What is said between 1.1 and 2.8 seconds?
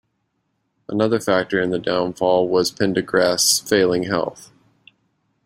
factor in the downfall was